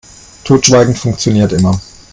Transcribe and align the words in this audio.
Totschweigen 0.45 0.95
funktioniert 0.95 1.53
immer. 1.53 1.79